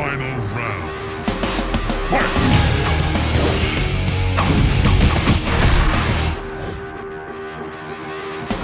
[0.00, 0.16] Final
[0.54, 0.90] round.
[2.08, 2.24] Fight!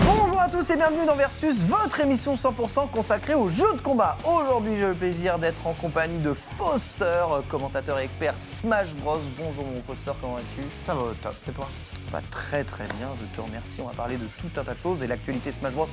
[0.07, 4.17] Bonjour à tous et bienvenue dans Versus, votre émission 100% consacrée aux jeux de combat.
[4.25, 9.21] Aujourd'hui, j'ai le plaisir d'être en compagnie de Foster, commentateur et expert Smash Bros.
[9.37, 10.67] Bonjour mon Foster, comment vas-tu?
[10.87, 11.69] Ça va au top, et toi?
[12.13, 13.83] Va très très bien, je te remercie.
[13.83, 15.89] On va parler de tout un tas de choses et l'actualité Smash Bros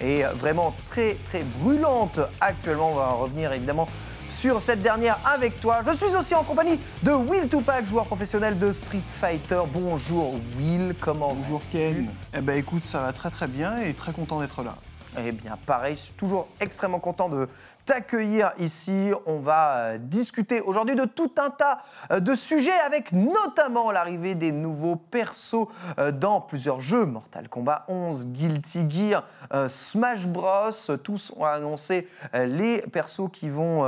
[0.00, 2.92] est vraiment très très brûlante actuellement.
[2.92, 3.86] On va revenir évidemment
[4.28, 5.80] sur cette dernière avec toi.
[5.86, 9.60] Je suis aussi en compagnie de Will Tupac, joueur professionnel de Street Fighter.
[9.72, 12.08] Bonjour Will, comment Bonjour Ken.
[12.34, 14.76] Eh ben écoute, ça va très très bien et très content d'être là.
[15.18, 17.48] Eh bien, pareil, je suis toujours extrêmement content de
[17.86, 19.12] t'accueillir ici.
[19.24, 21.78] On va euh, discuter aujourd'hui de tout un tas
[22.10, 25.68] euh, de sujets avec notamment l'arrivée des nouveaux persos
[25.98, 27.06] euh, dans plusieurs jeux.
[27.06, 29.24] Mortal Kombat 11, Guilty Gear,
[29.68, 30.70] Smash Bros.
[31.02, 33.84] Tous ont annoncé les persos qui vont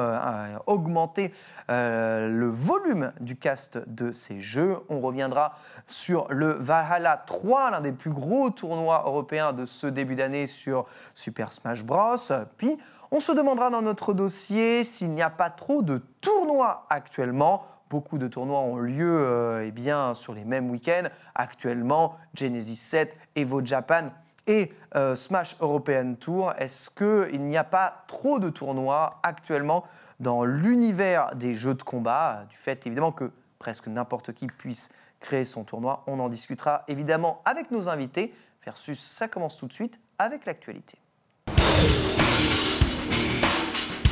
[0.66, 1.34] augmenter
[1.68, 4.76] le volume du cast de ces jeux.
[4.88, 5.56] On reviendra
[5.88, 10.86] sur le Valhalla 3, l'un des plus gros tournois européens de ce début d'année sur
[11.14, 12.16] Super Smash Bros.
[12.56, 12.78] Puis,
[13.10, 17.64] on se demandera dans notre dossier s'il n'y a pas trop de tournois actuellement.
[17.90, 21.08] Beaucoup de tournois ont lieu euh, eh bien, sur les mêmes week-ends.
[21.34, 24.08] Actuellement, Genesis 7, Evo Japan
[24.46, 26.52] et euh, Smash European Tour.
[26.58, 29.84] Est-ce qu'il n'y a pas trop de tournois actuellement
[30.20, 35.44] dans l'univers des jeux de combat, du fait évidemment que presque n'importe qui puisse créer
[35.44, 36.02] son tournoi?
[36.06, 38.34] On en discutera évidemment avec nos invités.
[38.64, 40.98] Versus, ça commence tout de suite avec l'actualité.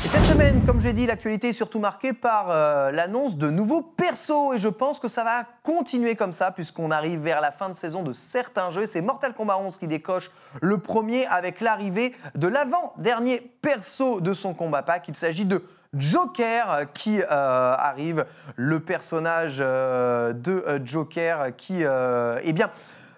[0.07, 3.83] Et cette semaine, comme j'ai dit, l'actualité est surtout marquée par euh, l'annonce de nouveaux
[3.83, 4.55] persos.
[4.55, 7.75] Et je pense que ça va continuer comme ça, puisqu'on arrive vers la fin de
[7.75, 8.87] saison de certains jeux.
[8.87, 10.31] C'est Mortal Kombat 11 qui décoche
[10.63, 15.09] le premier avec l'arrivée de l'avant-dernier perso de son combat pack.
[15.09, 22.71] Il s'agit de Joker euh, qui euh, arrive, le personnage de Joker qui, eh bien,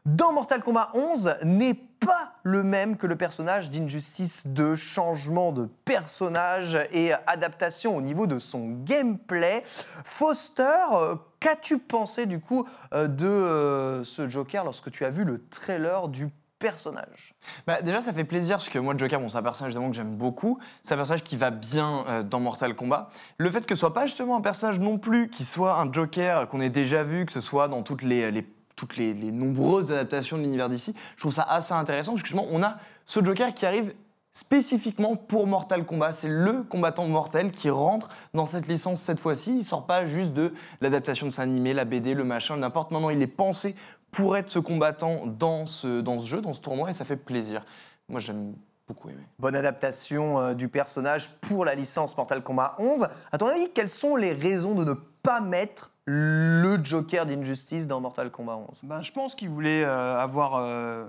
[0.09, 4.75] dans Mortal Kombat 11 n'est pas le même que le personnage d'Injustice 2.
[4.77, 9.63] Changement de personnage et adaptation au niveau de son gameplay.
[10.05, 10.63] Foster,
[10.95, 15.45] euh, qu'as-tu pensé du coup euh, de euh, ce Joker lorsque tu as vu le
[15.51, 17.35] trailer du personnage?
[17.67, 19.97] Bah, Déjà, ça fait plaisir parce que moi, Joker, bon, c'est un personnage évidemment que
[19.97, 20.59] j'aime beaucoup.
[20.85, 23.11] C'est un personnage qui va bien dans Mortal Kombat.
[23.37, 26.49] Le fait que ce soit pas justement un personnage non plus qui soit un Joker
[26.49, 28.47] qu'on ait déjà vu, que ce soit dans toutes les-
[28.79, 32.47] toutes les, nombreuses adaptations de l'univers d'ici, je trouve ça assez intéressant parce que justement,
[32.51, 33.93] on a ce Joker qui arrive
[34.33, 36.13] spécifiquement pour Mortal Kombat.
[36.13, 39.59] C'est le combattant mortel qui rentre dans cette licence cette fois-ci.
[39.59, 42.93] Il sort pas juste de l'adaptation de sa animé, la BD, le machin, n'importe.
[42.93, 43.75] Maintenant, il est pensé
[44.13, 47.65] pour être ce combattant dans ce, jeu, dans ce tournoi, et ça fait plaisir.
[48.09, 48.55] Moi, j'aime
[48.87, 49.25] beaucoup aimer.
[49.41, 53.09] Bonne adaptation euh, du personnage pour la licence Mortal Kombat 11.
[53.33, 58.01] À ton avis, quelles sont les raisons de ne pas mettre le Joker d'Injustice dans
[58.01, 61.07] Mortal Kombat 11 Ben, je pense qu'il voulait euh, avoir, euh,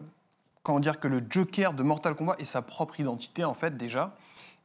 [0.61, 4.13] comment dire, que le Joker de Mortal Kombat ait sa propre identité en fait déjà,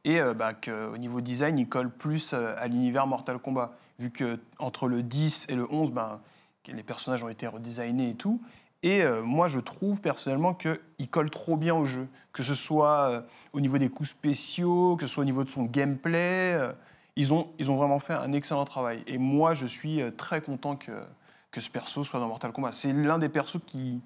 [0.05, 4.11] et euh, bah, qu'au niveau design, il colle plus euh, à l'univers Mortal Kombat, vu
[4.11, 6.21] que entre le 10 et le 11, ben,
[6.67, 8.39] les personnages ont été redesignés et tout.
[8.83, 13.23] Et euh, moi, je trouve personnellement qu'il colle trop bien au jeu, que ce soit
[13.53, 16.59] au niveau des coups spéciaux, que ce soit au niveau de son gameplay.
[17.15, 19.03] Ils, ont, ils ont vraiment fait un excellent travail.
[19.07, 20.91] Et moi, je suis euh, très content que,
[21.51, 22.71] que ce perso soit dans Mortal Kombat.
[22.73, 24.01] C'est l'un des persos qui,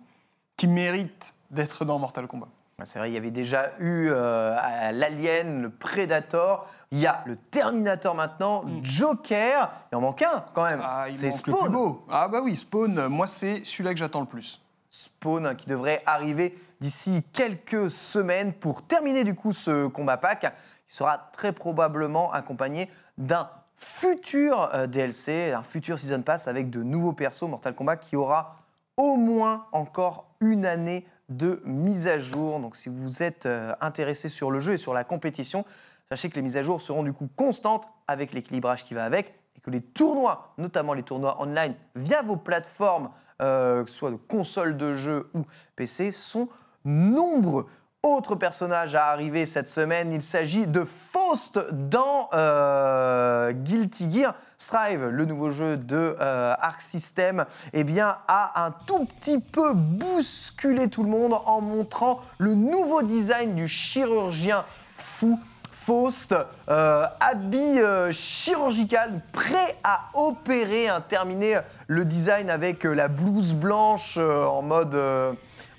[0.58, 2.48] qui mérite d'être dans Mortal Kombat.
[2.82, 4.56] Ah, C'est vrai, il y avait déjà eu euh,
[4.92, 10.64] l'Alien, le Predator, il y a le Terminator maintenant, Joker, il en manque un quand
[10.64, 11.72] même, Ah, c'est Spawn.
[11.72, 12.06] beau.
[12.10, 14.62] Ah bah oui, Spawn, euh, moi c'est celui-là que j'attends le plus.
[14.88, 20.54] Spawn hein, qui devrait arriver d'ici quelques semaines pour terminer du coup ce combat pack.
[20.90, 26.84] Il sera très probablement accompagné d'un futur euh, DLC, un futur Season Pass avec de
[26.84, 28.58] nouveaux persos Mortal Kombat qui aura
[28.98, 32.60] au moins encore une année de mise à jour.
[32.60, 35.64] Donc si vous êtes euh, intéressé sur le jeu et sur la compétition,
[36.10, 39.36] sachez que les mises à jour seront du coup constantes avec l'équilibrage qui va avec
[39.56, 43.12] et que les tournois, notamment les tournois online via vos plateformes,
[43.42, 45.46] euh, que ce soit de consoles de jeux ou
[45.76, 46.50] PC, sont
[46.84, 47.68] nombreux.
[48.04, 55.08] Autre personnage à arriver cette semaine, il s'agit de Faust dans euh, Guilty Gear Strive,
[55.08, 57.44] le nouveau jeu de euh, Arc System,
[57.74, 63.02] eh bien, a un tout petit peu bousculé tout le monde en montrant le nouveau
[63.02, 64.64] design du chirurgien
[64.96, 65.38] fou
[65.70, 66.34] Faust,
[66.70, 67.80] euh, habit
[68.14, 74.96] chirurgical, prêt à opérer, hein, terminer le design avec la blouse blanche en mode,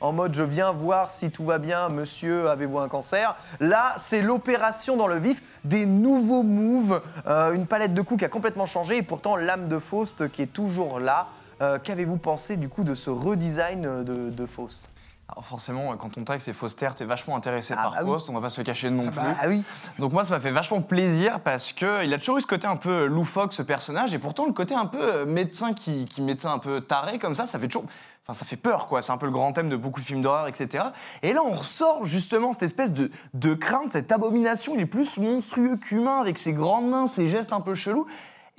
[0.00, 3.36] en mode je viens voir si tout va bien, monsieur, avez-vous un cancer?
[3.60, 8.24] Là, c'est l'opération dans le vif, des nouveaux moves, euh, une palette de coups qui
[8.24, 11.28] a complètement changé et pourtant l'âme de Faust qui est toujours là.
[11.62, 14.89] Euh, Qu'avez-vous pensé du coup de ce redesign de, de Faust?
[15.32, 18.22] Alors forcément, quand on tag c'est Foster, t'es vachement intéressé Ah par bah oui.
[18.28, 19.20] On va pas se le cacher non plus.
[19.20, 19.62] Ah oui
[19.98, 22.66] Donc moi, ça m'a fait vachement plaisir parce que il a toujours eu ce côté
[22.66, 26.20] un peu loufoque, ce personnage, et pourtant le côté un peu euh, médecin qui, qui
[26.20, 27.86] médecin un peu taré comme ça, ça fait toujours...
[28.26, 29.02] Enfin, ça fait peur, quoi.
[29.02, 30.84] C'est un peu le grand thème de beaucoup de films d'horreur, etc.
[31.22, 34.74] Et là, on ressort justement cette espèce de, de crainte, cette abomination.
[34.74, 38.06] Il est plus monstrueux qu'humain, avec ses grandes mains, ses gestes un peu chelous.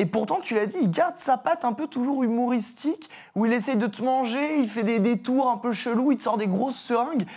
[0.01, 3.53] Et pourtant, tu l'as dit, il garde sa patte un peu toujours humoristique, où il
[3.53, 6.47] essaye de te manger, il fait des détours un peu chelous, il te sort des
[6.47, 7.27] grosses seringues.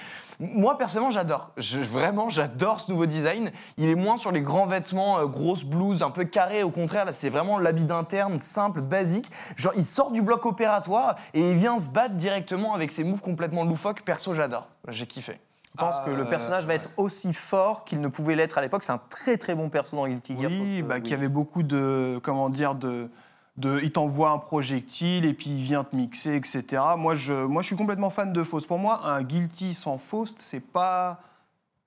[0.40, 1.50] Moi, personnellement, j'adore.
[1.92, 3.52] Vraiment, j'adore ce nouveau design.
[3.76, 6.62] Il est moins sur les grands vêtements, euh, grosses blouses, un peu carrées.
[6.62, 9.30] Au contraire, là, c'est vraiment l'habit d'interne, simple, basique.
[9.56, 13.20] Genre, il sort du bloc opératoire et il vient se battre directement avec ses moves
[13.20, 14.00] complètement loufoques.
[14.06, 14.68] Perso, j'adore.
[14.88, 15.38] J'ai kiffé.
[15.76, 18.62] Je pense que le Euh, personnage va être aussi fort qu'il ne pouvait l'être à
[18.62, 18.82] l'époque?
[18.84, 20.50] C'est un très très bon perso dans Guilty Gear.
[20.50, 23.08] Oui, bah, y avait beaucoup de, comment dire, de,
[23.56, 26.80] de, il t'envoie un projectile et puis il vient te mixer, etc.
[26.96, 28.68] Moi, je, moi, je suis complètement fan de Faust.
[28.68, 31.20] Pour moi, un Guilty sans Faust, c'est pas,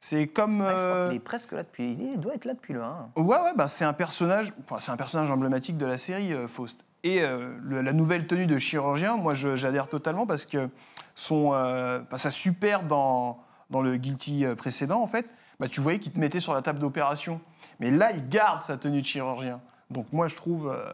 [0.02, 0.60] c'est comme.
[0.60, 1.94] Ouais, je crois euh, qu'il est presque là depuis.
[2.14, 3.10] Il doit être là depuis le 1.
[3.16, 6.50] Ouais, ouais, bah, c'est un personnage, enfin, c'est un personnage emblématique de la série euh,
[6.50, 6.84] Faust.
[7.06, 10.68] Et euh, le- la nouvelle tenue de chirurgien, moi, j'adhère totalement parce que
[11.16, 15.26] son, euh, bah, sa super dans, dans le Guilty euh, précédent, en fait,
[15.60, 17.42] bah, tu voyais qu'il te mettait sur la table d'opération.
[17.80, 19.60] Mais là, il garde sa tenue de chirurgien.
[19.90, 20.92] Donc moi, je trouve, euh,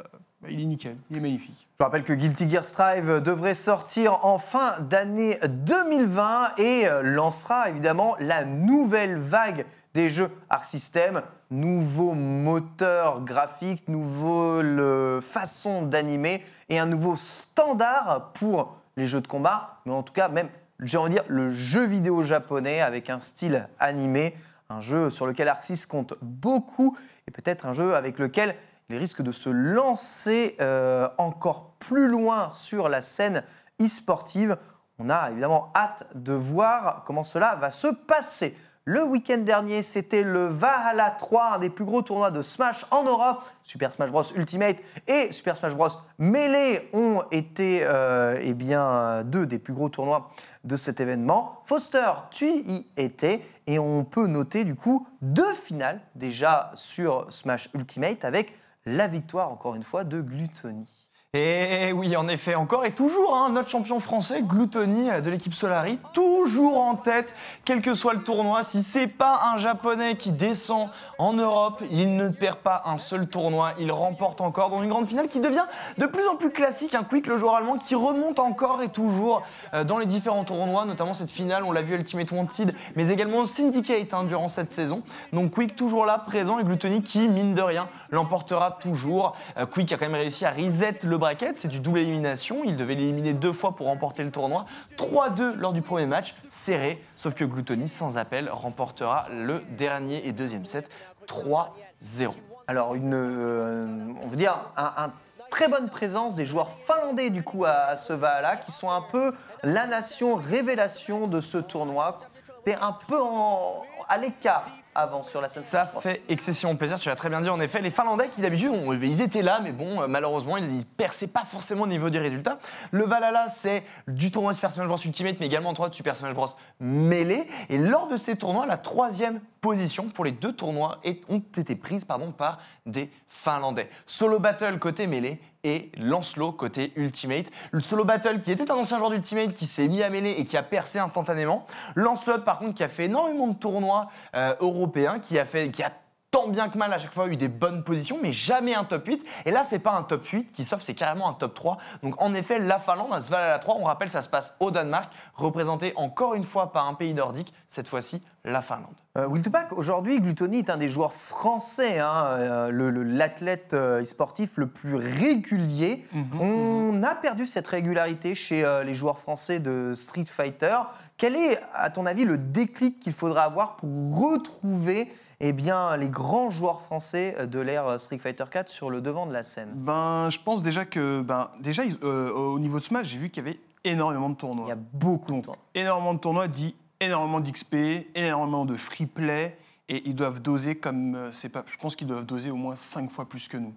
[0.50, 1.68] il est nickel, il est magnifique.
[1.80, 7.70] Je rappelle que Guilty Gear Strive devrait sortir en fin d'année 2020 et euh, lancera
[7.70, 11.22] évidemment la nouvelle vague des jeux Arc System.
[11.52, 19.80] Nouveau moteur graphique, nouvelle façon d'animer et un nouveau standard pour les jeux de combat,
[19.86, 20.50] mais en tout cas même,
[20.80, 24.36] j'ai envie de dire, le jeu vidéo japonais avec un style animé,
[24.70, 26.98] un jeu sur lequel Arc Sys compte beaucoup
[27.28, 28.56] et peut-être un jeu avec lequel
[28.90, 33.44] il risque de se lancer euh, encore plus loin sur la scène
[33.81, 34.58] e-sportive.
[35.00, 38.56] On a évidemment hâte de voir comment cela va se passer.
[38.85, 43.06] Le week-end dernier, c'était le Valhalla 3, un des plus gros tournois de Smash en
[43.06, 43.41] Europe.
[43.62, 44.75] Super Smash Bros Ultimate
[45.07, 45.88] et Super Smash Bros
[46.18, 50.31] Melee ont été euh, eh bien, deux des plus gros tournois
[50.65, 51.62] de cet événement.
[51.63, 57.69] Foster, tu y étais et on peut noter du coup deux finales déjà sur Smash
[57.74, 58.53] Ultimate avec
[58.86, 61.02] la victoire encore une fois de Gluttony.
[61.35, 65.56] Et oui, en effet, encore et toujours, hein, notre champion français, Gluttony euh, de l'équipe
[65.56, 67.33] Solari, toujours en tête,
[67.65, 68.62] quel que soit le tournoi.
[68.62, 73.27] Si c'est pas un japonais qui descend en Europe, il ne perd pas un seul
[73.27, 73.74] tournoi.
[73.80, 75.65] Il remporte encore dans une grande finale qui devient
[75.97, 76.94] de plus en plus classique.
[76.94, 79.41] Un Quick, le joueur allemand, qui remonte encore et toujours
[79.74, 83.44] euh, dans les différents tournois, notamment cette finale, on l'a vu Ultimate Wanted, mais également
[83.45, 85.01] Syndicate hein, durant cette saison.
[85.31, 89.36] Donc Quick toujours là, présent, et Gluttony qui, mine de rien, l'emportera toujours.
[89.57, 91.23] Euh, Quick a quand même réussi à reset le
[91.56, 92.64] c'est du double élimination.
[92.64, 94.66] Il devait l'éliminer deux fois pour remporter le tournoi.
[94.98, 100.31] 3-2 lors du premier match, serré, sauf que Gluttony, sans appel, remportera le dernier et
[100.31, 100.90] deuxième set
[101.28, 102.31] 3-0.
[102.68, 103.86] Alors, une, euh,
[104.24, 105.12] on veut dire, un, un
[105.50, 109.02] très bonne présence des joueurs finlandais du coup à, à ce Valhalla, qui sont un
[109.02, 109.34] peu
[109.64, 112.20] la nation révélation de ce tournoi.
[112.65, 114.65] T'es un peu en- à l'écart
[114.95, 115.63] avant sur la scène.
[115.63, 117.81] Ça fait excessivement plaisir, tu l'as très bien dit en effet.
[117.81, 121.27] Les Finlandais qui d'habitude, on- ils étaient là, mais bon, euh, malheureusement, ils ne perçaient
[121.27, 122.60] pas forcément au niveau des résultats.
[122.91, 126.15] Le Valhalla, c'est du tournoi Super Smash Bros Ultimate, mais également un tournoi de Super
[126.15, 126.48] Smash Bros
[126.79, 127.48] Melee.
[127.70, 131.75] Et lors de ces tournois, la troisième position pour les deux tournois est- ont été
[131.75, 133.89] prises pardon, par des Finlandais.
[134.05, 137.51] Solo Battle côté Melee et Lancelot côté Ultimate.
[137.72, 140.46] Le Solo Battle qui était un ancien joueur d'Ultimate qui s'est mis à Melee et
[140.46, 141.65] qui a percé instantanément.
[141.96, 145.84] Lancelot par contre qui a fait énormément de tournois euh, européens, qui a fait, qui
[145.84, 145.91] a
[146.34, 149.05] tant bien que mal à chaque fois eu des bonnes positions, mais jamais un top
[149.05, 149.24] 8.
[149.46, 151.77] Et là, c'est pas un top 8 qui s'offre, c'est carrément un top 3.
[152.01, 154.72] Donc en effet, la Finlande, à ce Valhalla 3, on rappelle, ça se passe au
[154.72, 158.95] Danemark, représenté encore une fois par un pays nordique, cette fois-ci la Finlande.
[159.17, 164.03] Euh, Wiltpack, aujourd'hui, Gluttony est un des joueurs français, hein, euh, le- le- l'athlète euh,
[164.03, 166.05] sportif le plus régulier.
[166.13, 170.77] Mhm, On a perdu cette régularité chez euh, les joueurs français de Street Fighter.
[171.17, 173.89] Quel est, à ton avis, le déclic qu'il faudra avoir pour
[174.21, 175.12] retrouver
[175.45, 179.33] eh bien, les grands joueurs français de l'ère Street Fighter 4 sur le devant de
[179.33, 179.71] la scène?
[179.75, 183.29] Ben, je pense déjà que, ben, déjà, ils- euh, au niveau de Smash, j'ai vu
[183.29, 184.65] qu'il y avait énormément de tournois.
[184.67, 185.55] Il y a beaucoup de Donc, temps.
[185.75, 187.75] énormément de tournois dit énormément d'XP,
[188.15, 189.57] énormément de free play,
[189.89, 191.63] et ils doivent doser comme euh, c'est pas.
[191.67, 193.74] Je pense qu'ils doivent doser au moins 5 fois plus que nous,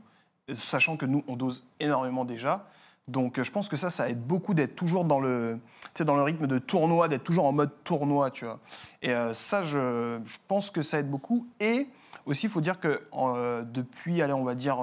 [0.50, 2.68] Euh, sachant que nous on dose énormément déjà,
[3.08, 5.58] Donc euh, je pense que ça, ça aide beaucoup d'être toujours dans le,
[6.00, 8.60] dans le rythme de tournoi, d'être toujours en mode tournoi, tu vois.
[9.02, 11.46] Et ça, je, je pense que ça aide beaucoup.
[11.60, 11.88] Et
[12.24, 13.02] aussi, il faut dire que
[13.62, 14.78] depuis, allez, on va dire,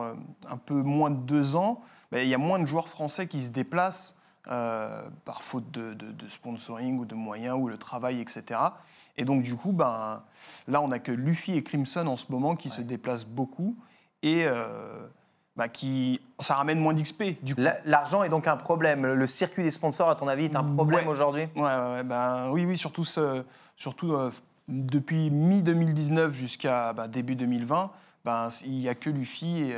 [0.50, 1.82] un peu moins de deux ans,
[2.12, 4.16] ben, il y a moins de joueurs français qui se déplacent
[4.50, 8.60] euh, par faute de, de- de sponsoring ou de moyens ou le travail, etc.
[9.18, 10.22] Et donc, du coup, ben,
[10.68, 13.76] là, on n'a que Luffy et Crimson en ce moment qui se déplacent beaucoup
[14.22, 15.06] et euh,
[15.56, 17.24] ben, qui, ça ramène moins d'XP.
[17.86, 19.06] L'argent est donc un problème.
[19.06, 21.12] Le circuit des sponsors, à ton avis, est un problème Ouais.
[21.12, 21.48] aujourd'hui?
[21.56, 23.44] Ouais, ben, oui, oui, surtout, ce-
[23.78, 24.32] surtout euh,
[24.68, 27.92] depuis mi-2019 jusqu'à bah, début 2020,
[28.26, 29.78] ben, il n'y a que Luffy et,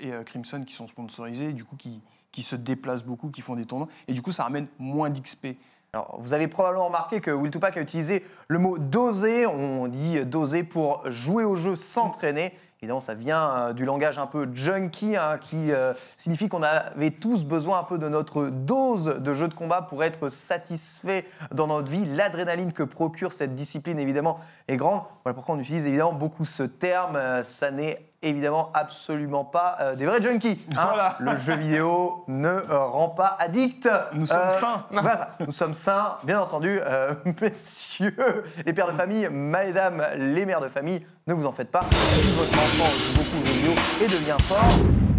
[0.00, 2.00] et, Crimson qui sont sponsorisés, du coup, qui,
[2.36, 3.88] qui se déplacent beaucoup, qui font des tournois.
[4.08, 5.56] Et du coup, ça ramène moins d'XP.
[5.94, 9.46] Alors, vous avez probablement remarqué que Will Tupac a utilisé le mot doser.
[9.46, 12.52] On dit doser pour jouer au jeu, s'entraîner.
[12.82, 17.10] Évidemment, ça vient euh, du langage un peu junkie, hein, qui euh, signifie qu'on avait
[17.10, 21.68] tous besoin un peu de notre dose de jeu de combat pour être satisfait dans
[21.68, 22.04] notre vie.
[22.04, 25.04] L'adrénaline que procure cette discipline, évidemment, est grande.
[25.24, 27.16] Voilà pourquoi on utilise évidemment beaucoup ce terme.
[27.16, 30.64] Euh, ça n'est évidemment absolument pas euh, des vrais junkies.
[30.76, 30.86] hein.
[30.88, 31.16] Voilà.
[31.20, 33.88] Le jeu vidéo ne euh, rend pas addict.
[34.14, 34.84] Nous sommes sains.
[34.90, 40.60] Voilà, nous sommes sains, bien entendu, euh, messieurs, les pères de famille, mesdames, les mères
[40.60, 41.84] de famille, ne vous en faites pas.
[41.92, 44.58] Si votre enfant joue beaucoup aux jeux vidéo et devient fort,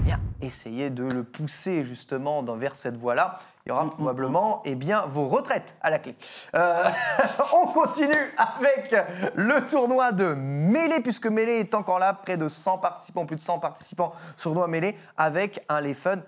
[0.01, 3.39] eh bien, essayez de le pousser justement dans- vers cette voie-là.
[3.67, 6.15] Il y aura probablement eh bien, vos retraites à la clé.
[6.55, 6.85] Euh,
[7.53, 8.95] on continue avec
[9.35, 13.41] le tournoi de Mêlée, puisque Mêlée est encore là, près de 100 participants, plus de
[13.41, 16.19] 100 participants sur le tournoi Mêlée, avec un Les Fun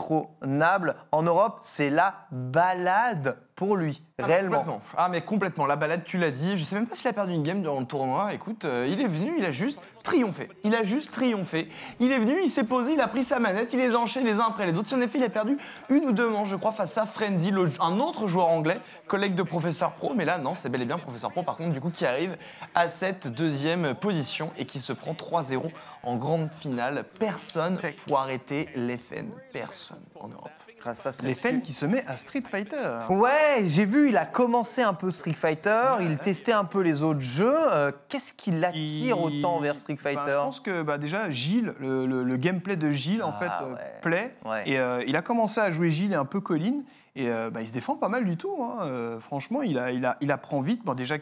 [0.00, 0.96] indétrônable.
[1.12, 4.58] En Europe, c'est la balade pour lui, Ah, réellement.
[4.60, 4.80] complètement.
[4.96, 5.66] Ah, mais complètement.
[5.66, 6.56] La balade, tu l'as dit.
[6.56, 8.32] Je sais même pas s'il a perdu une game durant le tournoi.
[8.32, 10.48] Écoute, euh, il est venu, il a juste triomphé.
[10.64, 11.68] Il a juste triomphé.
[12.00, 14.30] Il est venu, il s'est posé, il a pris sa manette, il les a enchaînés
[14.32, 14.88] les uns après les autres.
[14.88, 15.58] Si en effet, il a perdu
[15.90, 19.34] une ou deux manches, je crois, face à Frenzy, le- un autre joueur anglais, collègue
[19.34, 20.14] de Professeur Pro.
[20.16, 22.38] Mais là, non, c'est bel et bien Professeur Pro, par contre, du coup, qui arrive
[22.74, 25.70] à cette deuxième position et qui se prend 3-0
[26.02, 27.04] en grande finale.
[27.18, 29.26] Personne pour arrêter l'FN.
[29.52, 30.50] Personne en Europe.
[30.80, 33.00] Grâce à Les cette fans qui se met à Street Fighter.
[33.10, 37.02] Ouais, j'ai vu, il a commencé un peu Street Fighter, il testait un peu les
[37.02, 37.54] autres jeux.
[37.54, 41.30] Euh, Qu'est-ce qui l'attire Il- autant vers Street Ben, Fighter Je pense que bah, déjà,
[41.30, 43.80] Gilles, le, le- le gameplay de Gilles, en Ah, fait, euh, ouais.
[44.00, 44.36] plaît.
[44.46, 44.62] Ouais.
[44.70, 46.82] Et euh, il a commencé à jouer Gilles et un peu Colline.
[47.14, 48.56] Et euh, bah, il se défend pas mal du tout.
[48.62, 48.78] hein.
[48.84, 50.82] Euh, franchement, il, a, il, a, il apprend vite.
[50.84, 51.16] Bon, déjà,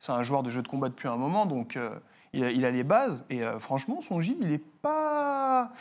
[0.00, 1.90] c'est un joueur de jeu de combat depuis un moment, donc euh,
[2.32, 3.26] il, a, il a les bases.
[3.28, 5.72] Et euh, franchement, son Gilles, il est pas.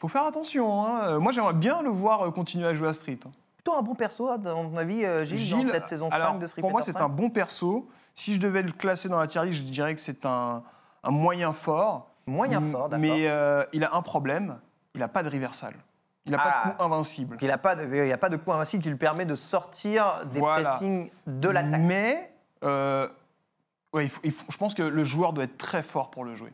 [0.00, 0.84] Faut faire attention.
[0.84, 1.00] hein.
[1.04, 3.18] Euh, Moi, j'aimerais bien le voir euh, continuer à jouer à Street.
[3.24, 3.30] hein.
[3.56, 6.46] Plutôt un bon perso, à ton avis, euh, Gilles, dans cette saison alors, 5 de
[6.46, 7.00] Street Pour moi, c'est 5?
[7.02, 7.86] un bon perso.
[8.14, 10.62] Si je devais le classer dans la tier list, je dirais que c'est un,
[11.04, 12.08] un moyen fort.
[12.26, 12.98] Moyen fort, d'accord.
[12.98, 14.58] Mais euh, il a un problème,
[14.94, 15.74] il n'a pas de reversal.
[16.26, 16.50] Il n'a Ah.
[16.62, 17.36] pas de coup invincible.
[17.40, 20.70] Il n'a pas, pas de coup invincible qui lui permet de sortir des Voilà.
[20.70, 21.80] pressings de l'attaque.
[21.80, 22.32] Mais
[22.64, 23.08] euh,
[23.92, 26.24] ouais, il faut- il faut- je pense que le joueur doit être très fort pour
[26.24, 26.52] le jouer.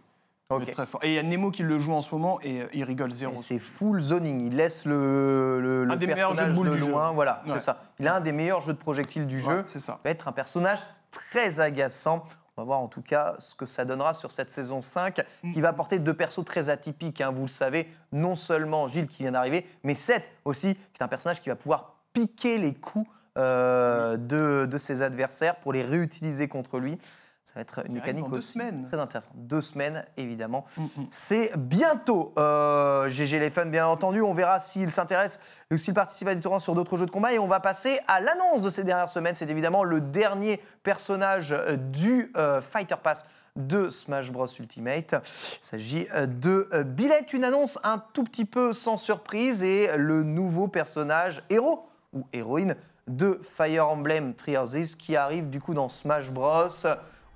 [0.51, 1.03] Il très fort.
[1.03, 3.11] Et il y a Nemo qui le joue en ce moment et euh, il rigole
[3.11, 3.35] zéro.
[3.43, 4.47] C'est full zoning.
[4.47, 7.09] Il laisse le, le, le Un des meilleurs jeux de de loin.
[7.09, 7.15] jeu.
[7.15, 7.55] Voilà, Ouais.
[7.55, 7.83] c'est ça.
[7.99, 9.65] Il a un des meilleurs jeux de projectiles du Ouais, jeu.
[9.67, 9.99] c'est ça.
[10.05, 10.79] va être un personnage
[11.11, 12.25] très agaçant.
[12.57, 15.53] On va voir en tout cas ce que ça donnera sur cette saison 5, Mm.
[15.53, 17.21] qui va apporter deux persos très atypiques.
[17.21, 21.03] hein, vous le savez, non seulement Gilles qui vient d'arriver, mais Seth aussi, qui est
[21.05, 25.83] un personnage qui va pouvoir piquer les coups euh, de, de ses adversaires pour les
[25.83, 26.99] réutiliser contre lui.
[27.47, 28.89] Ça va être une mécanique aussi semaines.
[28.91, 29.31] très intéressante.
[29.37, 30.65] Deux semaines, évidemment.
[30.77, 31.07] Mm, mm.
[31.11, 32.35] C'est bientôt.
[32.41, 34.21] Euh, GG les fun, bien entendu.
[34.21, 35.39] On verra s'il s'intéresse
[35.73, 37.33] ou s'il participe à des tournois sur d'autres jeux de combat.
[37.33, 39.37] Et on va passer à l'annonce de ces dernières semaines.
[39.37, 43.25] C'est évidemment le dernier personnage euh, du euh, Fighter Pass
[43.55, 45.15] de Smash Bros Ultimate.
[45.63, 49.97] Il s'agit euh, de euh, Billet, une annonce un tout petit peu sans surprise et
[49.97, 52.75] le nouveau personnage héros ou héroïne
[53.07, 56.67] de Fire Emblem Three Houses qui arrive du coup dans Smash Bros.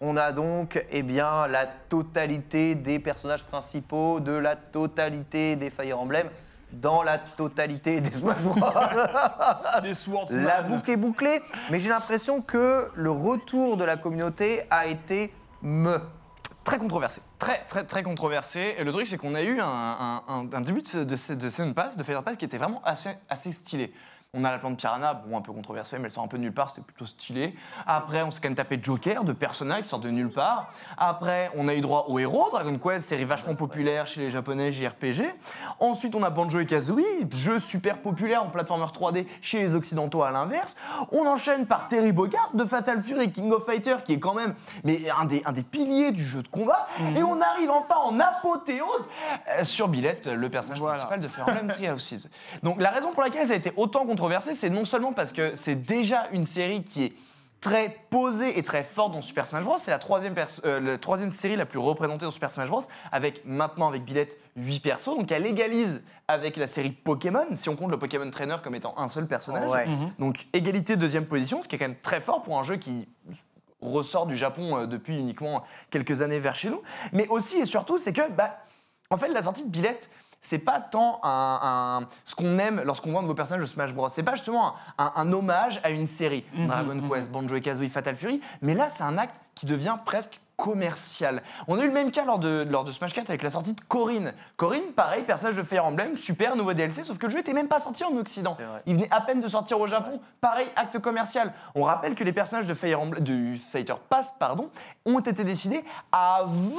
[0.01, 6.01] On a donc eh bien, la totalité des personnages principaux, de la totalité des Fire
[6.01, 6.29] Emblem,
[6.73, 8.55] dans la totalité des Smash Bros.
[9.83, 10.45] Des Swordsman.
[10.45, 15.35] La boucle est bouclée, mais j'ai l'impression que le retour de la communauté a été
[15.63, 15.99] me.
[16.63, 17.23] Très controversé.
[17.39, 18.77] Très, très, très controversé.
[18.79, 21.17] Et le truc, c'est qu'on a eu un, un- un- un début de, de, de
[21.17, 23.93] Season Pass, de Fighter Pass, qui était vraiment assez, assez stylé.
[24.33, 26.43] On a la plante Piranha, bon, un peu controversée, mais elle sort un peu de
[26.45, 27.53] nulle part, c'était plutôt stylé.
[27.85, 30.73] Après, on s'est quand même tapé Joker de Persona qui sort de nulle part.
[30.97, 34.71] Après, on a eu droit au héros, Dragon Quest, série vachement populaire chez les japonais,
[34.71, 35.25] JRPG.
[35.81, 40.23] Ensuite, on a Banjo et Kazooie, jeu super populaire en plateformer 3D chez les occidentaux
[40.23, 40.77] à l'inverse.
[41.11, 44.55] On enchaîne par Terry Bogard de Fatal Fury King of Fighter, qui est quand même
[44.85, 46.87] mais un, des, un des piliers du jeu de combat.
[47.17, 49.09] Et on arrive enfin en apothéose
[49.49, 50.99] euh, sur Billette, le personnage Voilà.
[50.99, 52.29] principal de Fire Emblem Three Houses.
[52.63, 55.55] Donc la raison pour laquelle ça a été autant controversé, c'est non seulement parce que
[55.55, 57.13] c'est déjà une série qui est
[57.63, 59.79] très posée et très forte dans Super Smash Bros.
[59.79, 60.35] C'est la troisième,
[60.67, 62.83] euh, la troisième série la plus représentée dans Super Smash Bros.
[63.13, 65.17] Avec maintenant avec Billette 8 persos.
[65.17, 68.93] Donc elle égalise avec la série Pokémon, si on compte le Pokémon Trainer comme étant
[68.99, 69.71] un seul personnage.
[69.71, 69.89] Ouais.
[70.19, 73.09] Donc égalité deuxième position, ce qui est quand même très fort pour un jeu qui
[73.81, 76.83] ressort du Japon euh, depuis uniquement quelques années vers chez nous.
[77.13, 78.59] Mais aussi et surtout, c'est que, bah,
[79.09, 80.11] en fait, la sortie de Billette,
[80.43, 83.93] c'est pas tant un, un- ce qu'on aime lorsqu'on voit un nouveau personnage de Smash
[83.93, 84.09] Bros.
[84.09, 87.89] C'est pas justement un, un- un hommage à une série, Dragon Quest, Banjo et Kazooie,
[87.89, 91.43] Fatal Fury, mais là, c'est un acte qui devient presque commercial.
[91.69, 93.75] On a eu le même cas lors de, lors de Smash 4 avec la sortie
[93.75, 94.33] de Corinne.
[94.57, 97.69] Corinne, pareil, personnage de Fire Emblem, super nouveau DLC, sauf que le jeu était même
[97.69, 98.57] pas sorti en Occident.
[98.87, 100.19] Il venait à peine de sortir au Japon.
[100.41, 101.53] Pareil, acte commercial.
[101.75, 104.71] On rappelle que les personnages de Fire Emblem, du Fighter Pass, pardon,
[105.05, 106.73] ont été décidés avant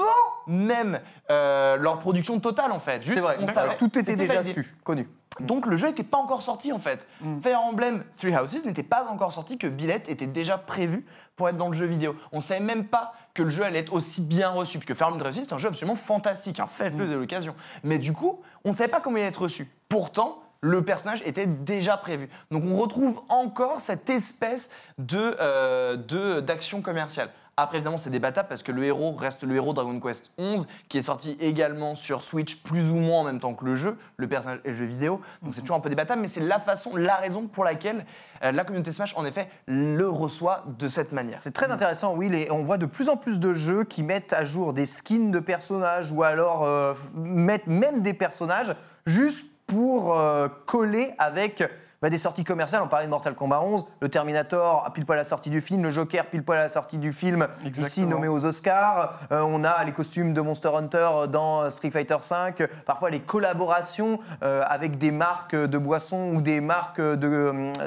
[0.47, 3.01] même euh, leur production totale en fait.
[3.03, 3.63] Juste, C'est vrai, on d'accord.
[3.63, 5.07] savait- tout était c'était déjà su, connu.
[5.45, 7.05] Donc le jeu n'était pas encore sorti en fait.
[7.41, 11.05] Fire Emblem Three Houses n'était pas encore sorti que Billet était déjà prévu
[11.35, 12.15] pour être dans le jeu vidéo.
[12.31, 14.77] On savait même pas que le jeu allait être aussi bien reçu.
[14.77, 16.59] Parce que Fire Emblem Three Houses c'est un jeu absolument fantastique.
[16.59, 16.67] hein.
[16.67, 17.55] Faites-le de l'occasion.
[17.83, 19.67] Mais du coup, on savait pas comment il allait être reçu.
[19.89, 22.29] Pourtant, le personnage était déjà prévu.
[22.51, 24.69] Donc on retrouve encore cette espèce
[24.99, 27.29] de euh, de- d'action commerciale.
[27.61, 30.97] Après, évidemment, c'est débattable parce que le héros reste le héros Dragon Quest 11, qui
[30.97, 33.97] est sorti également sur Switch, plus ou moins en même temps que le jeu.
[34.17, 36.57] Le personnage est le jeu vidéo, donc c'est toujours un peu débattable, mais c'est la
[36.59, 38.05] façon, la raison pour laquelle
[38.43, 41.37] euh, la communauté Smash, en effet, le reçoit de cette manière.
[41.37, 42.29] C'est très intéressant, oui.
[42.29, 45.29] les- on voit de plus en plus de jeux qui mettent à jour des skins
[45.31, 48.75] de personnages ou alors euh, mettent même des personnages
[49.05, 51.63] juste pour euh, coller avec
[52.01, 52.81] bah, des sorties commerciales.
[52.81, 55.83] On parlait de Mortal Kombat 11, le Terminator, pile poil à la sortie du film,
[55.83, 59.19] le Joker, pile poil à la sortie du film, ici nommé aux Oscars.
[59.31, 62.17] Euh, on a les costumes de Monster Hunter dans Street Fighter
[62.57, 67.15] V, parfois les collaborations euh, avec des marques de boissons ou des marques de,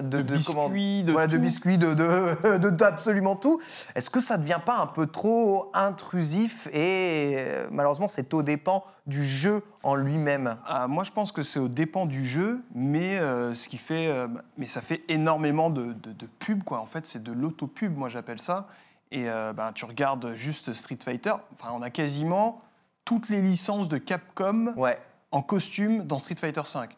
[0.01, 1.43] de, De comment- biscuits, de voilà, de tout.
[1.43, 1.95] biscuits, de,
[2.71, 3.61] d'absolument tout.
[3.95, 8.43] Est-ce que ça ne devient pas un peu trop intrusif et euh, malheureusement c'est au
[8.43, 10.57] dépend du jeu en lui-même?
[10.67, 14.04] Ah, moi, je pense que c'est au dépend du jeu, mais euh, ce qui fait,
[14.07, 16.81] euh, mais ça fait énormément de, de, de pub, quoi.
[16.81, 18.67] En fait, c'est de l'autopub, moi j'appelle ça.
[19.11, 22.61] Et euh, ben, tu regardes juste Street Fighter, enfin, on a quasiment
[23.05, 24.99] toutes les licences de Capcom Ouais.
[25.31, 26.89] en costume dans Street Fighter V.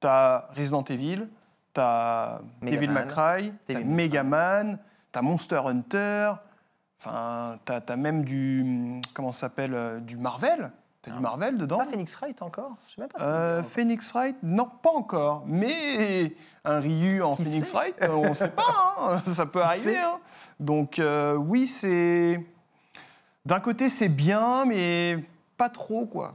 [0.00, 1.28] T'as Resident Evil,
[1.74, 2.94] t'as Devil Megaman.
[2.94, 4.78] May Cry, t'as Devil May Mega Man,
[5.12, 6.32] t'as Monster Hunter,
[6.98, 10.70] enfin, t'as as même du, comment s'appelle, euh, du Marvel.
[11.02, 11.78] T'as du Marvel dedans.
[11.78, 12.72] Pas Phoenix Wright encore?
[12.88, 13.18] Je sais même pas.
[13.18, 15.44] si- Euh, Phoenix Wright, non, pas encore.
[15.46, 16.34] Mais
[16.64, 17.74] un Ryu en Qui Phoenix sait?
[17.76, 18.96] Wright, euh, on ne sait pas.
[18.98, 19.98] hein, Ça peut arriver.
[19.98, 20.18] hein.
[20.58, 22.44] Donc euh, oui, c'est...
[23.46, 25.24] D'un côté, c'est bien, mais
[25.56, 26.34] pas trop, quoi.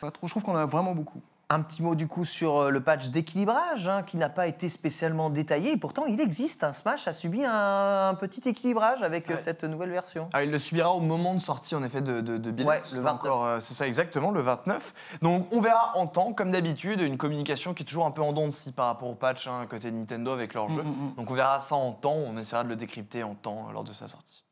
[0.00, 0.26] Pas trop.
[0.26, 1.20] Je trouve qu'on en a vraiment beaucoup.
[1.52, 4.68] Un petit mot du coup sur euh, le patch d'équilibrage hein, qui n'a pas été
[4.70, 5.72] spécialement détaillé.
[5.72, 6.64] Et pourtant, il existe.
[6.64, 9.40] Un Smash a subi un, un petit équilibrage avec euh, Ouais.
[9.40, 10.30] cette nouvelle version.
[10.32, 12.64] Ah, il le subira au moment de sortie en effet de, de, de.
[12.64, 13.12] Ouais, le C'est 29.
[13.14, 15.18] encore, euh, C'est ça exactement, le 29.
[15.20, 18.32] Donc on verra en temps, comme d'habitude, une communication qui est toujours un peu en
[18.32, 20.82] dents de scie par rapport au patch hein, côté Nintendo avec leur jeu.
[20.82, 21.14] Mm, mm, mm.
[21.16, 23.92] Donc on verra ça en temps, on essaiera de le décrypter en temps lors de
[23.92, 24.42] sa sortie.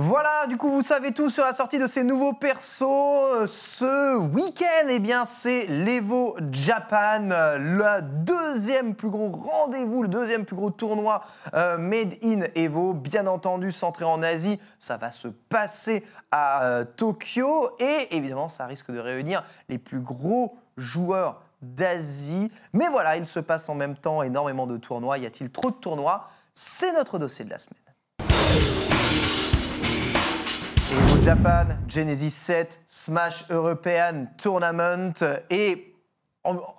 [0.00, 2.82] Voilà, du coup, vous savez tout sur la sortie de ces nouveaux persos.
[2.82, 10.08] Euh, Ce week-end, eh bien, c'est l'Evo Japan, euh, le deuxième plus gros rendez-vous, le
[10.08, 14.60] deuxième plus gros tournoi euh, Made in Evo, bien entendu, centré en Asie.
[14.78, 20.56] Ça va se passer à Tokyo et évidemment, ça risque de réunir les plus gros
[20.76, 22.52] joueurs d'Asie.
[22.72, 25.18] Mais voilà, il se passe en même temps énormément de tournois.
[25.18, 26.28] Y a-t-il trop de tournois?
[26.54, 27.87] C'est notre dossier de la semaine.
[31.22, 35.12] Japan, Genesis 7, Smash European Tournament
[35.50, 35.94] et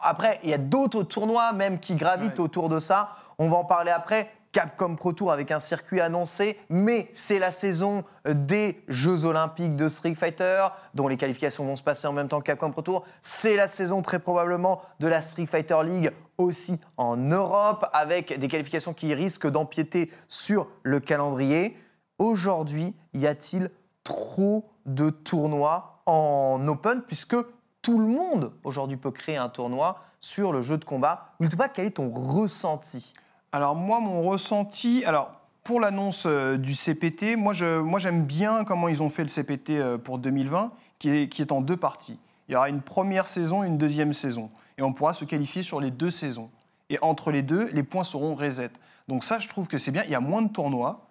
[0.01, 2.45] après il y a d'autres tournois même qui gravitent Ouais.
[2.45, 3.09] autour de ça.
[3.37, 4.31] On va en parler après.
[4.51, 9.89] Capcom Pro Tour avec un circuit annoncé, mais c'est la saison des Jeux Olympiques de
[9.89, 13.05] Street Fighter, dont les qualifications vont se passer en même temps que Capcom Pro Tour.
[13.21, 18.47] C'est la saison très probablement de la Street Fighter League aussi en Europe, avec des
[18.47, 21.77] qualifications qui risquent d'empiéter sur le calendrier.
[22.17, 23.69] Aujourd'hui, y a-t-il
[24.09, 27.35] trop de tournois en Open puisque
[27.83, 31.29] tout le monde aujourd'hui peut créer un tournoi sur le jeu de combat.
[31.39, 33.13] Wiltupac, quel est ton ressenti?
[33.51, 35.31] Alors moi, mon ressenti, alors
[35.63, 39.29] pour l'annonce euh, du CPT, moi je- moi, j'aime bien comment ils ont fait le
[39.29, 42.19] CPT euh, pour 2020, qui est, qui est en deux parties.
[42.47, 44.49] Il y aura une première saison et une deuxième saison.
[44.79, 46.49] Et on pourra se qualifier sur les deux saisons.
[46.89, 48.71] Et entre les deux, les points seront reset.
[49.07, 50.03] Donc ça, je trouve que c'est bien.
[50.05, 51.05] Il y a moins de tournois.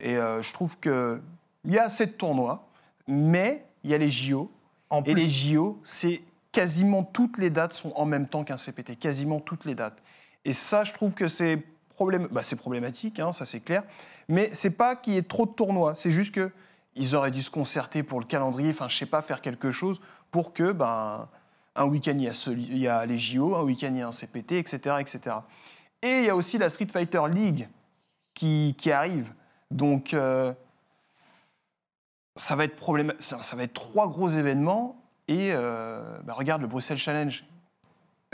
[0.00, 0.78] Et euh, je trouve
[1.68, 2.68] qu'il y a assez de tournois.
[3.06, 4.50] Mais il y a les JO.
[4.90, 8.56] En Et plus- les JO, c'est quasiment toutes les dates sont en même temps qu'un
[8.56, 9.98] CPT, quasiment toutes les dates.
[10.44, 11.62] Et ça, je trouve que c'est
[11.94, 13.82] problém- bah, problématique, hein, ça c'est clair.
[14.28, 16.50] Mais c'est pas qu'il y ait trop de tournois, c'est juste que
[16.96, 20.00] ils auraient dû se concerter pour le calendrier, enfin je sais pas, faire quelque chose
[20.30, 21.28] pour que ben
[21.76, 24.02] un week-end il y a, celui- il y a les JO, un week-end il y
[24.02, 25.36] a un CPT, etc., etc.
[26.02, 27.68] Et il y a aussi la Street Fighter League
[28.34, 29.32] qui, qui arrive.
[29.70, 30.52] Donc euh,
[32.38, 34.96] ça va être problème, ça, ça va être trois gros événements.
[35.28, 37.44] Et euh, bah, regarde le Bruxelles Challenge,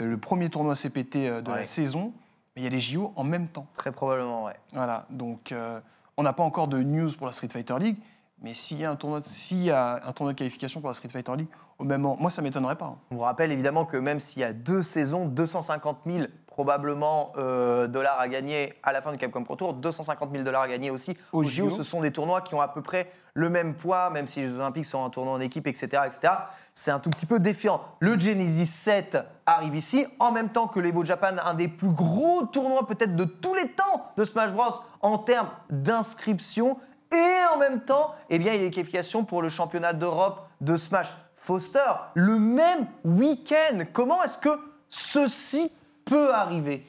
[0.01, 1.57] euh, le premier tournoi CPT euh, de Ouais.
[1.57, 2.13] la saison,
[2.55, 3.67] mais il y a les JO en même temps.
[3.75, 4.55] Très probablement, ouais.
[4.73, 5.81] Voilà, donc euh,
[6.15, 7.97] on n'a pas encore de news pour la Street Fighter League,
[8.41, 10.89] mais s'il y a un tournoi, de- s'il y a un tournoi de qualification pour
[10.89, 12.85] la Street Fighter League, au même moment, moi ça m'étonnerait pas.
[12.85, 12.97] hein.
[13.11, 17.85] On vous rappelle évidemment que même s'il y a deux saisons, 250 000 probablement euh,
[17.85, 20.89] dollars à gagner à la fin du Capcom Pro Tour, 250 000 dollars à gagner
[20.89, 21.69] aussi aux JO.
[21.69, 24.47] Ce sont des tournois qui ont à peu près le même poids, même si les
[24.47, 26.03] Jeux Olympiques sont un tournoi en équipe, etc.
[26.05, 26.33] etc.
[26.71, 27.81] C'est un tout petit peu défiant.
[27.99, 32.45] Le Genesis 7 arrive ici, en même temps que l'Evo Japan, un des plus gros
[32.45, 36.77] tournois peut-être de tous les temps de Smash Bros en termes d'inscription.
[37.11, 40.47] Et en même temps, eh bien, il y a les qualifications pour le championnat d'Europe
[40.61, 41.11] de Smash.
[41.35, 43.79] Foster, le même week-end.
[43.91, 45.69] Comment est-ce que ceci
[46.05, 46.83] peut arriver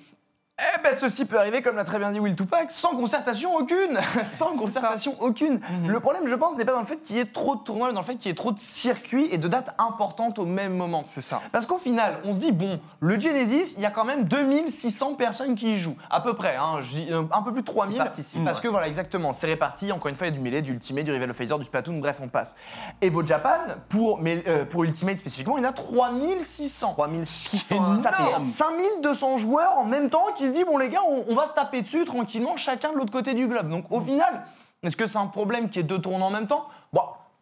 [0.59, 4.01] Eh ben, ceci peut arriver, comme l'a très bien dit Will Tupac, sans concertation aucune
[4.25, 7.27] Sans concertation aucune Le problème, je pense, n'est pas dans le fait qu'il y ait
[7.27, 9.49] trop de tournois, mais dans le fait qu'il y ait trop de circuits et de
[9.49, 11.05] dates importantes au même moment.
[11.11, 11.43] C'est ça.
[11.53, 15.17] Parce qu'au final, on se dit, bon, le Genesis, il y a quand même 2600
[15.17, 15.99] personnes qui y jouent.
[16.09, 17.93] À peu près, hein, euh, un peu plus de 3000.
[17.93, 18.63] Qui participent, Parce ouais.
[18.63, 19.93] que voilà, exactement, c'est réparti.
[19.93, 21.65] Encore une fois, il y a du Melee, du Ultimate, du Rival of Phaser, du
[21.65, 22.57] Splatoon, bref, on passe.
[23.03, 23.59] Evo Japan,
[23.91, 26.95] pour, mais, euh, pour Ultimate spécifiquement, il y en a 3600.
[26.95, 27.99] 3600.
[27.99, 28.43] Ça fait énorme.
[28.43, 31.83] 5200 joueurs en même temps qui se disent bon les gars on, va se taper
[31.83, 33.69] dessus tranquillement chacun de l'autre côté du globe.
[33.69, 34.47] Donc au final,
[34.83, 36.67] est-ce que c'est un problème qu'il y ait deux tournois en même temps?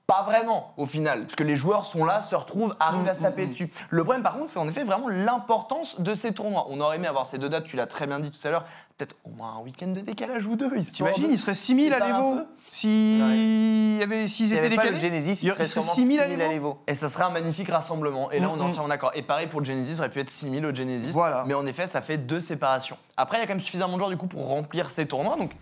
[0.06, 3.22] Pas vraiment au final, parce que les joueurs sont là, se retrouvent, arrivent à se
[3.22, 3.70] taper dessus.
[3.90, 6.66] Le problème par contre c'est en effet vraiment l'importance de ces tournois.
[6.68, 8.64] On aurait aimé avoir ces deux dates, tu l'as très bien dit tout à l'heure,
[8.96, 10.70] peut-être au moins un week-end de décalage ou deux.
[10.80, 12.40] T'imagines, il serait 6000 à l'Evo
[12.70, 15.14] s'il y avait, s'ils S'il n'y étaient avait pas le décalés.
[15.14, 16.78] Genesis, il serait il serait sûrement 6000 à 6000 à l'Evo.
[16.88, 18.32] Et ça serait un magnifique rassemblement.
[18.32, 19.12] Et là, on est entièrement d'accord.
[19.14, 21.10] Et pareil pour le Genesis, ça aurait pu être 6000 au Genesis.
[21.12, 21.44] Voilà.
[21.46, 22.96] Mais en effet, ça fait deux séparations.
[23.16, 25.36] Après, il y a quand même suffisamment de joueurs du coup pour remplir ces tournois.
[25.36, 25.52] Donc,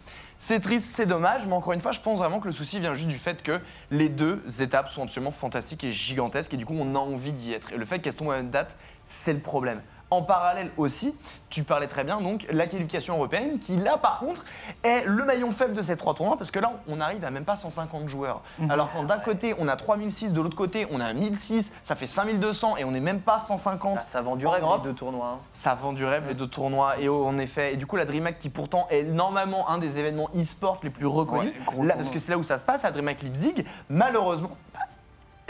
[0.44, 1.46] c'est triste, c'est dommage.
[1.46, 3.60] Mais encore une fois, je pense vraiment que le souci vient juste du fait que
[3.92, 6.52] les deux étapes sont absolument fantastiques et gigantesques.
[6.52, 7.72] Et du coup, on a envie d'y être.
[7.72, 8.74] Et le fait qu'elles tombent à une date,
[9.06, 9.80] c'est le problème.
[10.12, 11.16] En parallèle aussi,
[11.48, 14.44] tu parlais très bien, donc la qualification européenne, qui là par contre
[14.82, 17.46] est le maillon faible de ces trois tournois, parce que là on arrive à même
[17.46, 18.42] pas 150 joueurs.
[18.68, 22.06] Alors quand d'un côté on a 3006, de l'autre côté on a 1006, ça fait
[22.06, 23.96] 5200 et on n'est même pas 150.
[23.98, 24.82] Ah, ça vend du rêve, Europe.
[24.84, 25.28] les deux tournois.
[25.36, 25.38] hein.
[25.50, 28.04] Ça vend du rêve les deux tournois et oh, en effet et du coup la
[28.04, 32.10] DreamHack qui pourtant est normalement un des événements e-sport les plus reconnus Ouais, là parce
[32.10, 34.71] que c'est là où ça se passe à la DreamHack Leipzig malheureusement bah,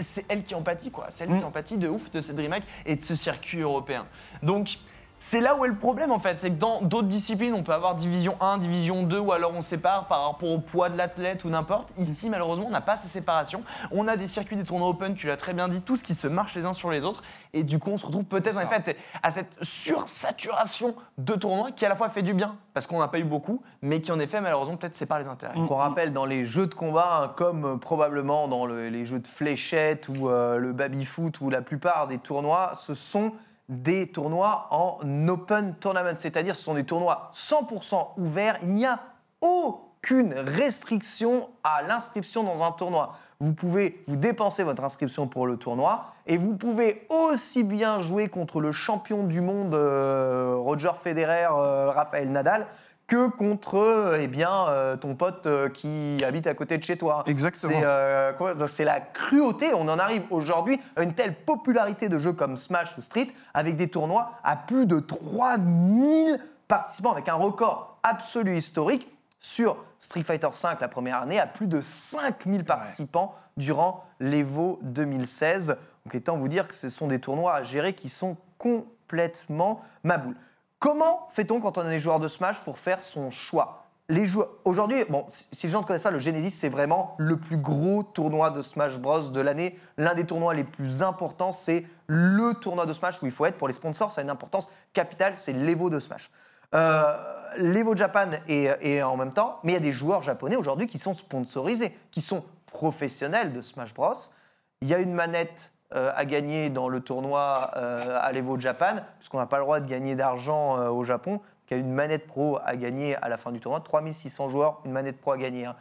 [0.02, 1.38] c'est elle qui en pâtit quoi c'est elle Mm.
[1.38, 4.06] qui en pâtit de ouf de cette DreamHack et de ce circuit européen
[4.42, 4.78] donc
[5.24, 7.72] c'est là où est le problème en fait, c'est que dans d'autres disciplines, on peut
[7.72, 11.44] avoir division 1, division 2, ou alors on sépare par rapport au poids de l'athlète
[11.44, 11.90] ou n'importe.
[11.96, 13.60] Ici, malheureusement, on n'a pas ces séparations.
[13.92, 16.26] On a des circuits, des tournois open, tu l'as très bien dit, tous qui se
[16.26, 17.22] marchent les uns sur les autres.
[17.52, 21.86] Et du coup, on se retrouve peut-être en fait à cette sursaturation de tournois qui
[21.86, 24.18] à la fois fait du bien, parce qu'on n'a pas eu beaucoup, mais qui en
[24.18, 25.54] effet, malheureusement, peut-être sépare les intérêts.
[25.54, 29.06] Donc on rappelle dans les jeux de combat, hein, comme euh, probablement dans le- les
[29.06, 33.32] jeux de fléchettes ou euh, le baby-foot ou la plupart des tournois, ce sont
[33.72, 38.58] des tournois en open tournament, c'est-à-dire ce sont des tournois 100% ouverts.
[38.62, 39.00] Il n'y a
[39.40, 43.14] aucune restriction à l'inscription dans un tournoi.
[43.40, 48.28] Vous pouvez vous dépenser votre inscription pour le tournoi et vous pouvez aussi bien jouer
[48.28, 52.66] contre le champion du monde euh, Roger Federer, euh, Raphaël Nadal,
[53.12, 57.24] que contre eh bien, euh, ton pote euh, qui habite à côté de chez toi.
[57.26, 57.74] Exactement.
[57.78, 59.74] C'est euh, c'est la cruauté.
[59.74, 63.76] On en arrive aujourd'hui à une telle popularité de jeux comme Smash ou Street avec
[63.76, 69.06] des tournois à plus de 3000 participants avec un record absolu historique
[69.40, 75.76] sur Street Fighter V la première année à plus de 5000 participants durant l'Evo 2016.
[76.06, 80.36] Donc autant vous dire que ce sont des tournois à gérer qui sont complètement maboules.
[80.82, 83.84] Comment fait-on quand on est joueur de Smash pour faire son choix?
[84.08, 87.36] Les joueurs aujourd'hui, bon, si les gens ne connaissent pas, le Genesis, c'est vraiment le
[87.36, 89.78] plus gros tournoi de Smash Bros de l'année.
[89.96, 93.58] L'un des tournois les plus importants, c'est le tournoi de Smash où il faut être.
[93.58, 96.32] Pour les sponsors, ça a une importance capitale, c'est l'Evo de Smash.
[96.74, 97.16] Euh,
[97.58, 100.88] L'Evo Japan est, est en même temps, mais il y a des joueurs japonais aujourd'hui
[100.88, 104.14] qui sont sponsorisés, qui sont professionnels de Smash Bros.
[104.80, 105.70] Il y a une manette
[106.14, 109.86] à gagner dans le tournoi euh, à l'Evo Japan, puisqu'on n'a pas le droit de
[109.88, 111.40] gagner d'argent euh, au Japon.
[111.70, 113.80] Y a une manette pro à gagner à la fin du tournoi.
[113.80, 115.64] 3600 joueurs, une manette pro à gagner.
[115.64, 115.74] hein.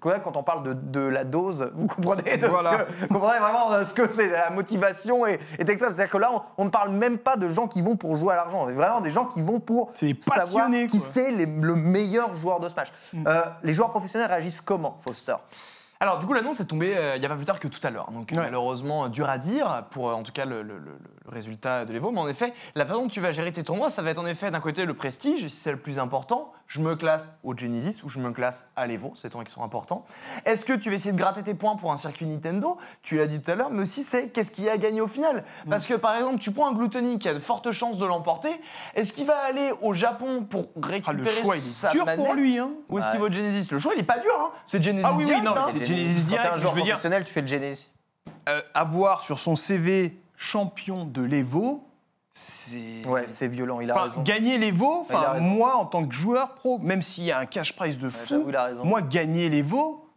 [0.00, 2.84] Quand on parle de, de la dose, vous comprenez, de ce Voilà.
[2.84, 5.92] que- vous comprenez vraiment euh, ce que c'est, la motivation est, est extrême.
[5.92, 8.32] C'est-à-dire que là, on, on ne parle même pas de gens qui vont pour jouer
[8.32, 8.66] à l'argent.
[8.68, 10.98] C'est vraiment des gens qui vont pour savoir qui quoi.
[10.98, 11.02] Mm.
[11.02, 12.90] c'est le meilleur joueur de Smash.
[13.26, 15.34] Euh, les joueurs professionnels réagissent comment, Foster?
[16.00, 17.80] Alors, du coup, l'annonce est tombée euh, il n'y a pas plus tard que tout
[17.84, 18.10] à l'heure.
[18.12, 18.38] Donc, Ouais.
[18.42, 21.84] malheureusement, euh, dur à dire pour, euh, en tout cas, le, le- le- le résultat
[21.84, 22.10] de l'Evo.
[22.12, 24.26] Mais en effet, la façon dont tu vas gérer tes tournois, ça va être en
[24.26, 28.02] effet, d'un côté, le prestige, si c'est le plus important, je me classe au Genesis
[28.04, 30.04] ou je me classe à l'Evo, c'est des tournois qui sont importants.
[30.44, 32.76] Est-ce que tu vas essayer de gratter tes points pour un circuit Nintendo?
[33.02, 35.00] Tu l'as dit tout à l'heure, mais aussi, c'est qu'est-ce qu'il y a à gagner
[35.00, 35.44] au final?
[35.70, 38.50] Parce que, par exemple, tu prends un Gluttony qui a de fortes chances de l'emporter.
[38.94, 42.04] Est-ce qu'il va aller au Japon pour Ah, récupérer le choix, il sa est dur
[42.04, 42.58] manette pour lui.
[42.58, 42.70] Hein.
[42.90, 43.72] Ou est-ce qu'il va au Genesis?
[43.72, 45.66] Le choix, il est pas dur, hein C'est Genesis Ah oui, oui, direct, non, hein.
[45.72, 47.88] c'est Genesis Quand direct, un je joueur veux dire- professionnel, tu fais le Genesis.
[48.50, 51.87] Euh, avoir sur son CV champion de l'Evo,
[52.46, 53.06] c'est.
[53.08, 54.22] Ouais, c'est violent, il a Enfin, raison.
[54.22, 54.58] gagner
[55.08, 57.74] Il a enfin, moi, en tant que joueur pro, même s'il y a un cash
[57.74, 58.84] prize de fou, j'avoue, il a raison.
[58.84, 59.00] moi,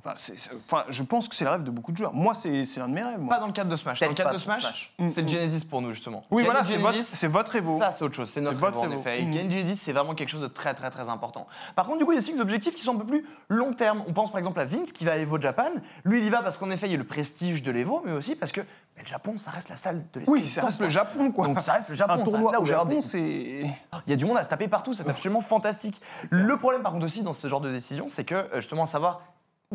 [0.04, 2.14] l'Evo, enfin, je pense que c'est le rêve de beaucoup de joueurs.
[2.14, 3.20] Moi, c'est l'un de mes rêves.
[3.20, 3.36] moi.
[3.36, 4.00] Pas dans le cadre de Smash.
[4.00, 4.94] Dans le cadre de Smash, Smash.
[5.14, 6.24] c'est le Genesis pour nous, justement.
[6.32, 7.80] Oui, voilà, c'est votre, Evo.
[7.80, 8.30] Ça, c'est autre chose.
[8.30, 9.22] C'est notre votre Evo, en effet.
[9.22, 11.48] Et Genesis, c'est vraiment quelque chose de très, très, très important.
[11.76, 13.26] Par contre, du coup, il y a aussi des objectifs qui sont un peu plus
[13.50, 14.04] long terme.
[14.08, 15.72] On pense par exemple à Vince qui va à l'Evo Japan.
[16.04, 18.12] Lui, il y va parce qu'en effet, il y a le prestige de l'Evo, mais
[18.12, 18.62] aussi parce que
[18.96, 20.42] mais le Japon, ça reste la salle de l'esprit.
[20.42, 21.48] Oui, ça reste le Japon, quoi.
[21.48, 22.14] Donc ça reste le Japon.
[22.14, 23.22] un tournoi au Japon, c'est.
[23.22, 26.02] il y a du monde à se taper partout, c'est absolument fantastique.
[26.30, 29.22] Le problème par contre aussi dans ce genre de décision, c'est que euh, justement savoir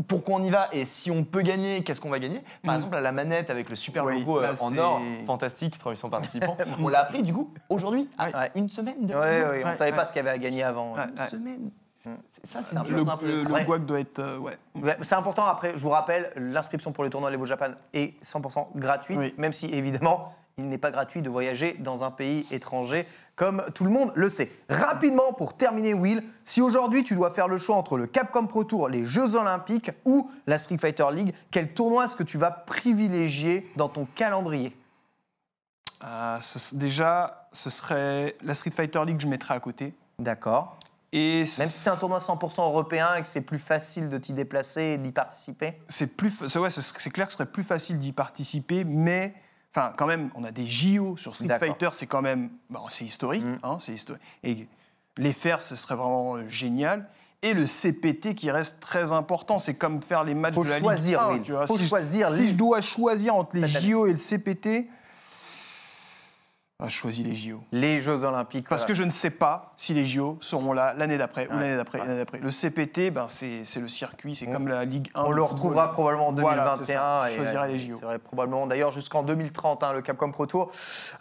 [0.08, 2.42] pourquoi on y va et si on peut gagner, qu'est-ce qu'on va gagner?
[2.64, 2.76] Par Mm.
[2.78, 6.10] exemple, à la manette avec le super Oui, logo euh, là, en or, fantastique, 3800
[6.10, 9.20] participants, on l'a appris du coup aujourd'hui, à une semaine de Oui,
[9.58, 10.94] oui, on ne savait pas ce qu'il y avait à gagner avant.
[10.96, 11.70] Une semaine.
[12.04, 12.10] Mm.
[12.28, 13.26] C'est- Ça, c'est Le- Le, peu.
[13.26, 14.18] le, le guac doit être.
[14.20, 14.56] euh, ouais.
[14.80, 18.68] Ouais, C'est important, après, je vous rappelle, l'inscription pour les tournois Levo Japan est 100%
[18.76, 19.34] gratuite, Oui.
[19.38, 23.84] même si évidemment, il n'est pas gratuit de voyager dans un pays étranger, comme tout
[23.84, 24.50] le monde le sait.
[24.70, 28.64] Rapidement, pour terminer, Will, si aujourd'hui tu dois faire le choix entre le Capcom Pro
[28.64, 32.50] Tour, les Jeux Olympiques ou la Street Fighter League, quel tournoi est-ce que tu vas
[32.50, 34.74] privilégier dans ton calendrier?
[36.04, 39.94] Euh, ce- déjà, ce serait la Street Fighter League, je mettrais à côté.
[40.18, 40.78] D'accord.
[41.12, 44.32] Et Même si c'est un tournoi 100% européen et que c'est plus facile de t'y
[44.32, 45.80] déplacer et d'y participer?
[45.88, 49.34] C'est plus, ouais, c'est c'est clair que ce serait plus facile d'y participer, mais
[49.76, 51.48] enfin quand même, on a des JO sur Street.
[51.58, 53.58] Fighter, c'est quand même, bon, c'est historique, Mm.
[53.62, 53.78] hein.
[54.42, 54.66] Et
[55.18, 57.08] les faire, ce serait vraiment euh, génial.
[57.42, 60.78] Et le CPT qui reste très important, c'est comme faire les matchs Faut de la
[60.80, 61.42] choisir, Ligue 1, Will.
[61.42, 61.66] tu vois.
[61.66, 62.48] Faut si je- choisir, si Ligue.
[62.50, 63.66] je dois choisir entre les.
[63.66, 64.88] JO et le CPT,
[66.78, 67.62] ah, je choisis les JO.
[67.72, 68.68] Les Jeux Olympiques.
[68.68, 68.88] Parce voilà.
[68.88, 71.98] que je ne sais pas si les JO seront là l'année d'après, ou l'année d'après,
[72.00, 72.06] Ouais.
[72.06, 72.38] l'année d'après.
[72.38, 75.22] Le CPT, ben, c'est c'est le circuit, c'est On- comme la Ligue 1.
[75.24, 76.84] On le retrouvera probablement en Voilà, 2021.
[76.84, 77.30] c'est ça.
[77.30, 77.96] Je choisirai les JO.
[77.98, 80.70] C'est vrai, probablement d'ailleurs jusqu'en 2030, hein, le Capcom Pro Tour.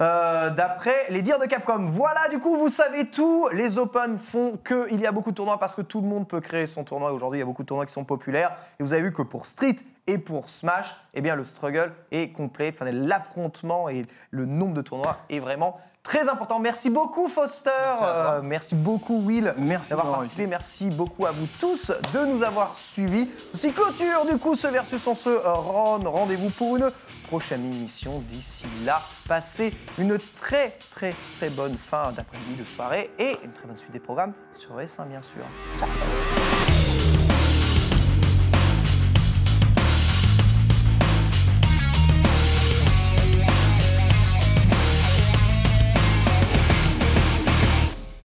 [0.01, 1.85] Euh, D'après les dires de Capcom.
[1.85, 3.47] Voilà, du coup, vous savez tout.
[3.53, 6.41] Les Open font qu'il y a beaucoup de tournois parce que tout le monde peut
[6.41, 7.13] créer son tournoi.
[7.13, 8.51] Aujourd'hui, il y a beaucoup de tournois qui sont populaires.
[8.77, 12.29] Et vous avez vu que pour Street et pour Smash, eh bien, le struggle est
[12.29, 12.73] complet.
[12.73, 16.59] Enfin, l'affrontement et le nombre de tournois est vraiment très important.
[16.59, 17.71] Merci beaucoup, Foster.
[17.83, 18.03] Merci.
[18.03, 20.47] Euh, merci beaucoup, Will Merci d'avoir participé.
[20.47, 23.29] Merci beaucoup à vous tous de nous avoir suivis.
[23.53, 25.99] Ceci clôture du coup ce versus ce Ron.
[26.05, 26.91] Rendez-vous pour une
[27.27, 28.19] prochaine émission.
[28.29, 33.65] D'ici là, passez une très très très bonne fin d'après-midi, de soirée et une très
[33.65, 35.43] bonne suite des programmes sur S1 bien sûr.
[35.79, 35.89] Ciao